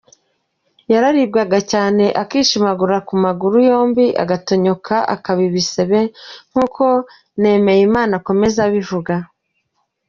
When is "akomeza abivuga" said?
8.19-9.15